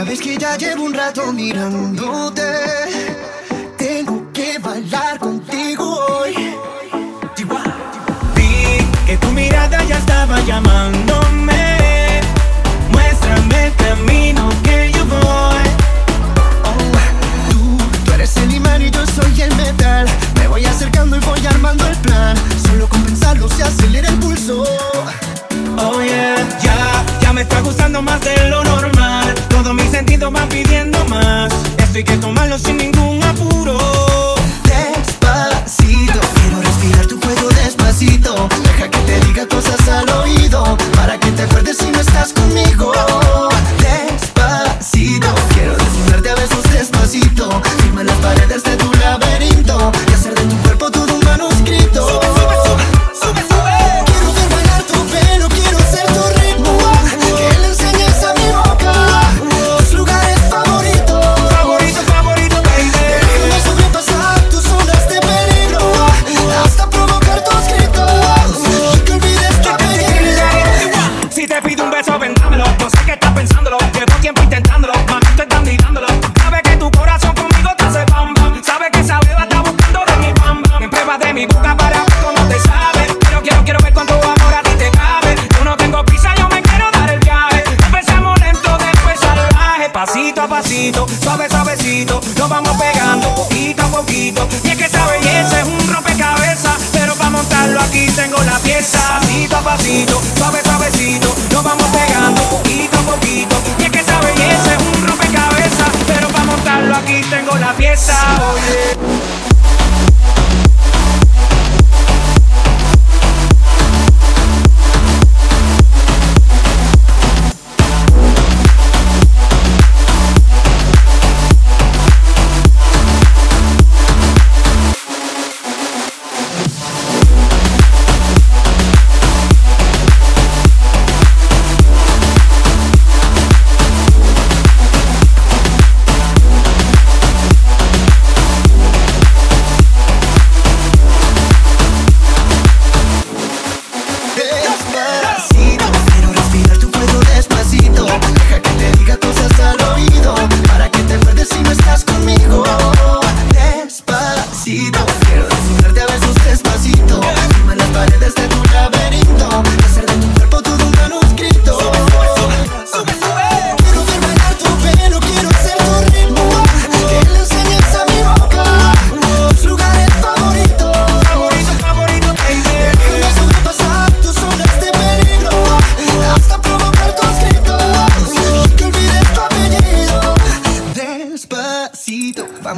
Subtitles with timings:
[0.00, 2.42] Sabes que ya llevo un rato mirándote.
[3.76, 6.56] Tengo que bailar contigo hoy.
[8.34, 12.22] Vi que tu mirada ya estaba llamándome.
[12.90, 15.68] Muéstrame el camino que yo voy.
[16.64, 17.76] Oh, tú,
[18.06, 20.06] tú eres el imán y yo soy el metal.
[20.36, 22.34] Me voy acercando y voy armando el plan.
[22.66, 24.64] Solo con pensarlo se acelera el pulso.
[25.76, 28.69] Oh yeah, ya, ya me está gustando más de lo.
[30.20, 31.50] Sentidos van pidiendo más.
[31.78, 33.78] Esto hay que tomarlo sin ningún apuro.
[34.64, 38.48] Despacito, quiero respirar tu fuego despacito.
[38.62, 40.76] Deja que te diga cosas al oído.
[40.94, 42.92] Para que te acuerdes si no estás conmigo.
[43.78, 47.48] Despacito, quiero desnudarte a besos despacito.
[47.78, 49.49] Firma las paredes de tu laberinto.
[89.92, 92.20] Pasito a pasito, suave, suavecito.
[92.38, 94.48] Nos vamos pegando poquito a poquito.
[94.64, 96.74] Y es que esa belleza es un rompecabezas.
[96.92, 98.98] Pero para montarlo aquí tengo la pieza.
[99.20, 101.34] Pasito a pasito, suave, suavecito.
[101.52, 103.56] Nos vamos pegando poquito a poquito.
[103.78, 105.90] Y es que esa belleza es un rompecabezas.
[106.06, 108.14] Pero para montarlo aquí tengo la pieza.
[108.54, 109.29] Oye.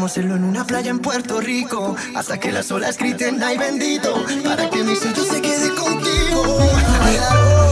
[0.02, 3.56] Vamos a hacerlo en una playa en Puerto Rico Hasta que las olas griten ay
[3.56, 6.58] bendito Para que mi sello se quede contigo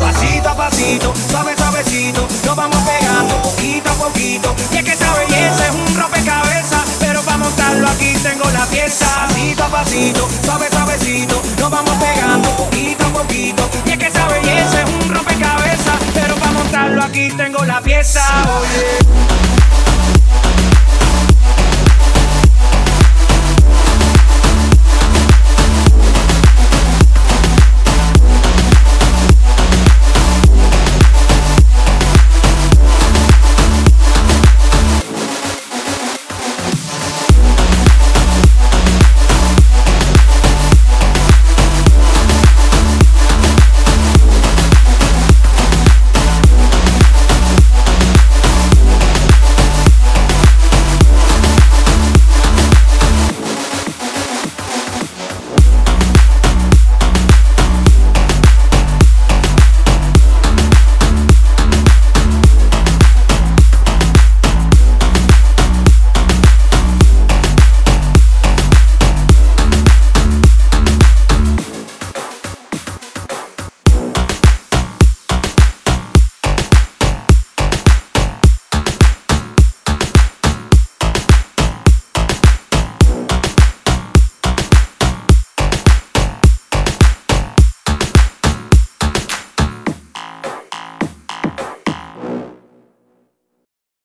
[0.01, 4.55] Pasito a pasito, suave, suavecito, nos vamos pegando poquito a poquito.
[4.73, 9.07] Y es que esa belleza es un rompecabezas, pero para montarlo aquí tengo la pieza.
[9.27, 13.69] Pasito a pasito, suave, suavecito, nos vamos pegando poquito a poquito.
[13.87, 18.23] Y es que esa belleza es un rompecabezas, pero para montarlo aquí tengo la pieza.
[18.61, 19.60] Oye.